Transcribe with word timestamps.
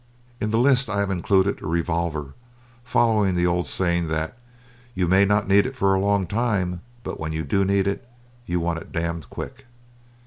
In 0.39 0.49
the 0.49 0.57
list 0.57 0.89
I 0.89 0.97
have 0.99 1.11
included 1.11 1.61
a 1.61 1.67
revolver, 1.67 2.33
following 2.83 3.33
out 3.33 3.35
the 3.35 3.45
old 3.45 3.67
saying 3.67 4.07
that 4.07 4.35
"You 4.95 5.07
may 5.07 5.25
not 5.25 5.47
need 5.47 5.67
it 5.67 5.75
for 5.75 5.93
a 5.93 5.99
long 6.01 6.25
time, 6.25 6.81
but 7.03 7.19
when 7.19 7.33
you 7.33 7.43
do 7.45 7.63
need 7.63 7.85
it, 7.85 8.09
you 8.47 8.59
want 8.59 8.79
it 8.79 8.91
damned 8.91 9.29
quick." 9.29 9.67